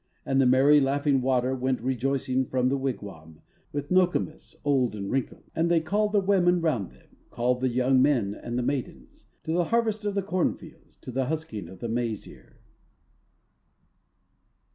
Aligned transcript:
And 0.25 0.41
the 0.41 0.47
merry 0.47 0.79
Laughing 0.81 1.21
Water 1.21 1.53
Went 1.53 1.79
rejoicing 1.79 2.47
from 2.47 2.69
the 2.69 2.75
wigwam, 2.75 3.43
With 3.71 3.91
Nokomis, 3.91 4.55
old 4.65 4.95
and 4.95 5.11
wrinkled, 5.11 5.43
And 5.55 5.69
they 5.69 5.79
called 5.79 6.11
the 6.13 6.19
women 6.19 6.59
round 6.59 6.89
them, 6.89 7.17
Called 7.29 7.61
the 7.61 7.69
young 7.69 8.01
men 8.01 8.33
and 8.33 8.57
the 8.57 8.63
maidens, 8.63 9.27
To 9.43 9.51
the 9.51 9.65
harvest 9.65 10.03
of 10.03 10.15
the 10.15 10.23
cornfields, 10.23 10.95
To 10.97 11.11
the 11.11 11.25
husking 11.25 11.69
of 11.69 11.81
the 11.81 11.87
maize 11.87 12.27
ear. 12.27 12.57